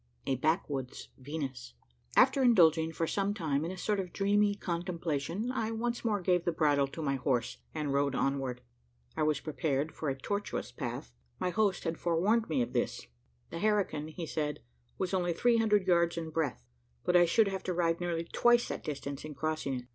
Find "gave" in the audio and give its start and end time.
6.21-6.43